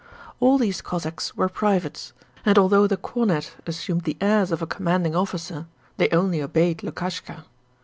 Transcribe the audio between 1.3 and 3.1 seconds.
were privates, and although the